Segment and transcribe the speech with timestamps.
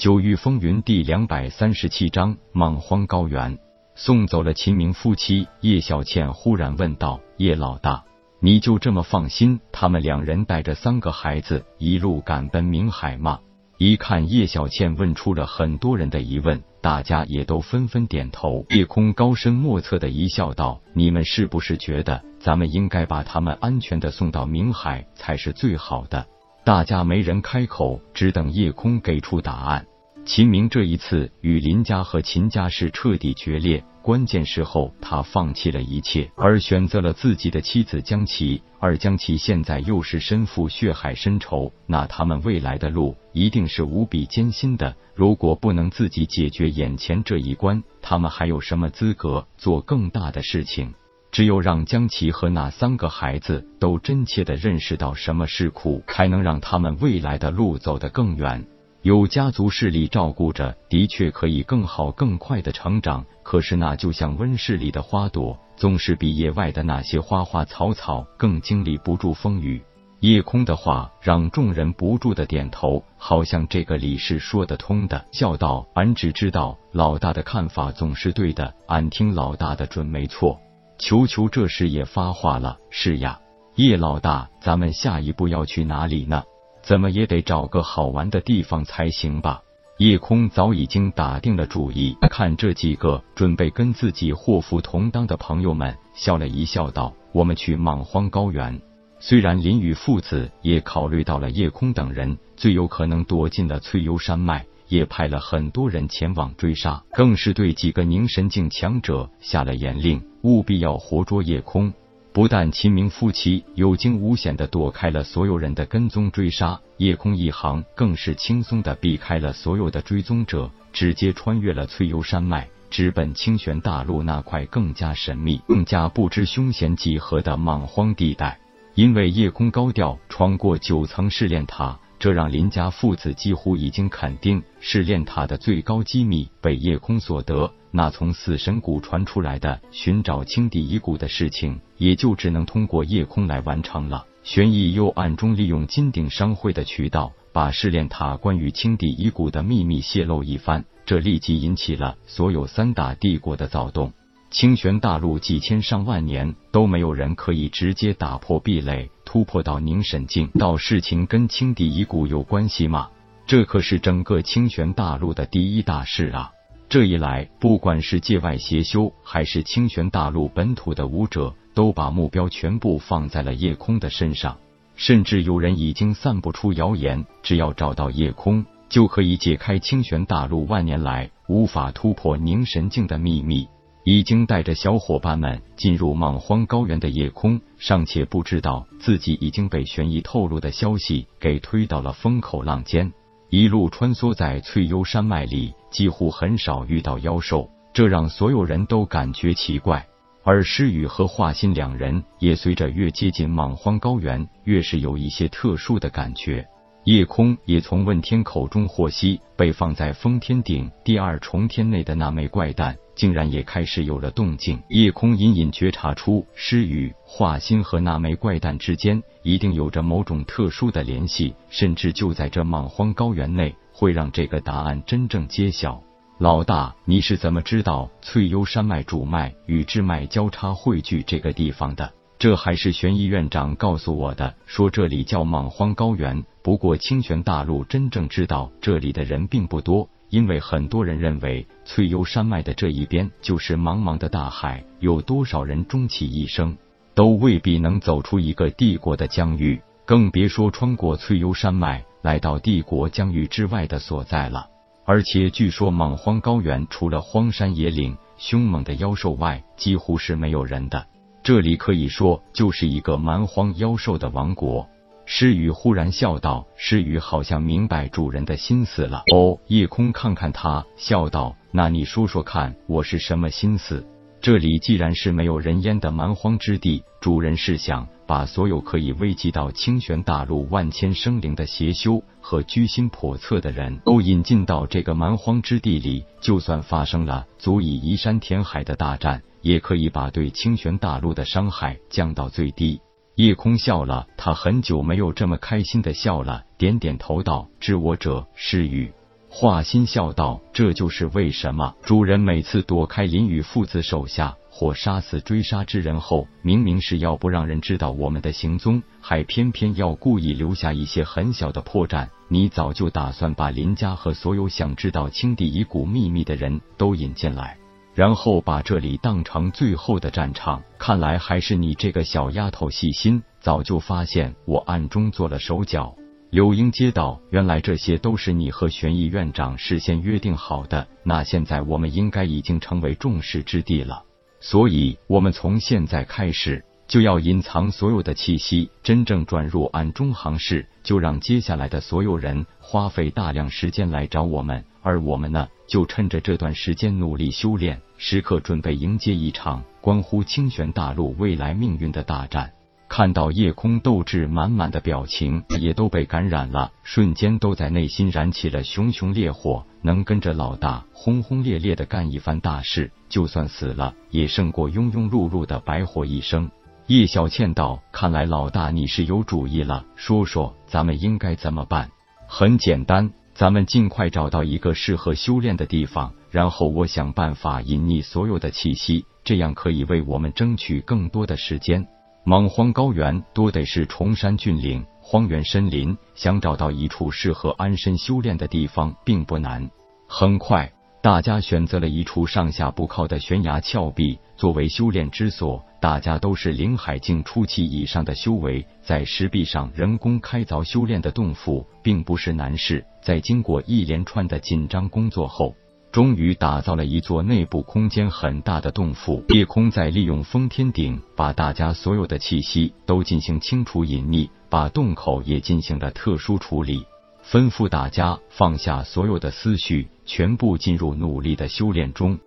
[0.00, 3.58] 九域风云第两百三十七章莽荒高原。
[3.94, 8.02] 送走了秦明夫妻，叶小倩忽然问道：“叶老大，
[8.40, 13.40] 你就这么放心他们两人带着三个孩子一路赶奔明海吗？”
[13.76, 18.64] 一看叶小倩问出了很多人的疑问，大家也都纷纷点头。
[18.70, 26.26] 叶空高深莫测的一笑道：“你们是不是觉得咱们应该把他们安全的送到明海才是最好的？”
[26.64, 29.86] 大家没人开口，只等叶空给出答案。
[30.26, 38.62] 秦明这一次与林家和秦家是彻底决裂，关键时候他放弃了一切，而选择了自己的妻子江琪。
[38.78, 44.94] 而江琪现在又是身负血海深仇，那他们未来的路一定是无比艰辛的。
[45.14, 50.94] 如果不能自己解决眼前这一关，他们还有什么资格做更大的事情？
[51.32, 58.66] 只有让江琪和那三个孩子都真切的认识到什么是苦，才能让他们未来的路走得更远。
[59.02, 63.24] 有家族势力照顾着，的确可以更好、更快的成长。
[63.42, 69.82] 可是那就像温室里的花朵，总是比野外的那些花花草草更经历不住风雨。
[70.20, 75.24] 夜空的话让众人不住的点头，好像这个理是说得通的。
[75.32, 80.60] 笑道：“俺只知道老大的看法总是对的，俺听老大的准没错。”
[81.00, 83.40] 球球这时也发话了：“是呀，
[83.76, 86.42] 叶老大，咱们下一步要去哪里呢？”
[86.82, 89.62] 怎么也得找个好玩的地方才行吧？
[89.98, 98.80] 叶空早已经打定了主意，看这几个准备跟自己祸福同当的朋友们，笑了一笑，道：“我们去莽荒高原。”
[99.20, 111.92] 虽然林雨父子也考虑到了叶空等人最有可能躲进了翠幽山脉，也派了很多人前往追杀，更是对几个凝神境强者下了严令，务必要活捉叶空。
[112.32, 128.60] 不但秦明夫妻有惊无险的躲开了所有人的跟踪追杀，夜空一行更是轻松的避开了所有的追踪者，直接穿越了翠幽山脉，直奔清玄大陆那块更加神秘、更加不知凶险几何的莽荒地带。
[128.94, 131.98] 因为夜空高调闯过九层试炼塔。
[132.20, 137.72] 这让林家父子几乎已经肯定，试炼塔的最高机密被夜空所得。
[137.92, 144.26] 那从死神谷传出来的寻找青帝遗骨的事情，也就只能通过夜空来完成了。
[144.42, 154.12] 玄逸又暗中利用金鼎商会的渠道，把试炼塔关于青帝遗骨的秘密泄露一番，这立即引起了所有三大帝国的躁动。
[154.50, 160.48] 清玄大陆几千上万年都没有人可以直接打破壁垒，突破到凝神境。
[160.58, 163.10] 到事情跟青帝遗骨有关系吗？
[163.46, 166.50] 这可是整个清玄大陆的第一大事啊！
[166.90, 174.58] 这一来，不管是界外邪修，还是清玄大陆本土的武者，都把目标全部放在了夜空的身上。
[174.96, 183.68] 甚至有人已经散布出谣言，只要找到夜空，就可以解开清玄大陆万年来无法突破凝神境的秘密。
[184.02, 193.12] 已经带着小伙伴们进入莽荒高原的夜空，尚且不知道自己已经被玄逸透露的消息给推到了风口浪尖。
[193.50, 200.06] 一路穿梭在翠幽山脉里，几乎很少遇到妖兽，这让所有人都感觉奇怪。
[200.44, 206.64] 而诗雨和华心两人也随着越接近莽荒高原，越是有一些特殊的感觉。
[207.04, 212.96] 夜空也从问天口中获悉，被放在封天顶第二重天内的那枚怪蛋。
[213.16, 214.82] 竟然也开始有了动静。
[214.88, 226.02] 夜空隐隐觉察出，诗雨、华心和那枚怪蛋之间一定有着某种特殊的联系，甚至就在这莽荒高原内，会让这个答案真正揭晓。
[226.38, 232.14] 老大，你是怎么知道翠幽山脉主脉与支脉交叉汇聚这个地方的？
[232.38, 236.42] 这还是玄医院长告诉我的，说这里叫莽荒高原。
[236.62, 240.08] 不过清泉大陆真正知道这里的人并不多。
[240.28, 246.78] 因为很多人认为翠幽山脉的这一边就是茫茫的大海，有多少人终其一生
[247.14, 254.68] 都未必能走出一个帝国的疆域，更别说穿过翠幽山脉来到帝国疆域之外的所在了。
[255.04, 261.04] 而且据说莽荒高原除了荒山野岭、凶猛的妖兽外，几乎是没有人的，
[261.42, 264.88] 这里可以说就是一个蛮荒妖兽的王国。
[265.26, 274.04] 诗雨忽然笑道：“诗雨好像明白主人的心思了。”哦，夜空看看他，笑道：“那你说说看，我是什么心思？
[274.40, 293.00] 这里既然是没有人烟的蛮荒之地，主人是想把所有可以危及到清玄大陆万千生灵的邪修和居心叵测的人都引进到这个蛮荒之地里，就算发生了足以移山填海的大战，也可以把对清玄大陆的伤害降到最低。”
[293.36, 299.12] 夜空笑了，他很久没有这么开心的笑了，点点头道：“知我者，是雨。”
[299.52, 312.28] 华歆笑道：“这就是为什么主人每次躲开林雨父子手下或杀死追杀之人后，明明是要不让人知道我们的行踪，还偏偏要故意留下一些很小的破绽。
[312.46, 317.76] 你早就打算把林家和所有想知道青帝遗骨秘密的人都引进来，
[318.14, 320.82] 然后把这里当成最后的战场。
[320.98, 326.14] 看来还是你这个小丫头细心，早就发现我暗中做了手脚。”
[326.50, 331.06] 柳英接道：“原来这些都是你和玄义院长事先约定好的。
[331.22, 334.24] 那现在我们应该已经成为众矢之的了，
[334.58, 340.84] 所以我们从现在开始就要隐藏所有的气息，真正转入暗中行事。
[341.04, 352.72] 就让接下来的所有人花费大量时间来找我们，而我们呢，就趁着这段时间努力修炼，时刻准备迎接一场关乎清玄大陆未来命运的大战。”
[353.08, 366.70] 看到夜空斗志满满的表情，也都被感染了，瞬间都在内心燃起了熊熊烈火，能跟着老大轰轰烈烈的干一番大事，就算死了也胜过庸庸碌碌的白活一生。
[367.08, 372.12] 叶小倩道：“看来老大你是有主意了，说说咱们应该怎么办？”
[372.46, 382.08] 很简单，咱们尽快找到一个适合修炼的地方，然后我想办法隐匿所有的气息，这样可以为我们争取更多的时间。
[382.42, 389.90] 莽荒高原多得是崇山峻岭、荒原深林，想找到一处适合安身修炼的地方并不难。
[390.26, 390.90] 很快，
[391.22, 395.84] 大家选择了一处上下不靠的悬崖峭壁作为修炼之所。
[396.00, 403.04] 大家都是灵海境初期以上的修为，在石壁上人工开凿修炼的洞府，并不是难事。
[403.22, 405.74] 在经过一连串的紧张工作后，
[406.10, 417.04] 终于打造了一座内部空间很大的洞府，夜空在利用封天顶把大家所有的气息都进行清除隐匿，把洞口也进行了特殊处理，
[417.44, 422.38] 吩咐大家放下所有的思绪，全部进入努力的修炼中。